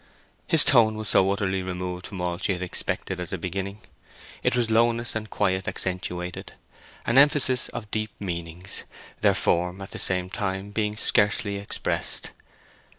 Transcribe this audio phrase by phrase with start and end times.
[0.47, 3.81] His tone was so utterly removed from all she had expected as a beginning.
[4.41, 6.53] It was lowness and quiet accentuated:
[7.05, 8.81] an emphasis of deep meanings,
[9.19, 12.31] their form, at the same time, being scarcely expressed.